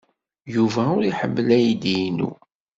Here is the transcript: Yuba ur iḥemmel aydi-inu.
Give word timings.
Yuba 0.53 0.83
ur 0.97 1.03
iḥemmel 1.05 1.47
aydi-inu. 1.57 2.31